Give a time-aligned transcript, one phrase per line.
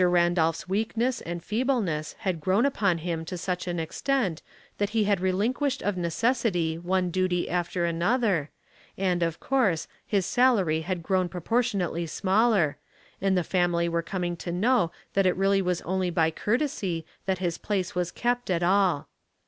[0.03, 4.41] Randolph's weakness and feebleness had grown upon him to such an extent
[4.79, 8.49] that he had relinquished of necessity one duty after another,
[8.97, 12.77] and, of course, his salary had grown proportion ately smaller,
[13.21, 17.59] and the family were coming to know that it was only by courtesy that his
[17.59, 19.07] place was kept at all.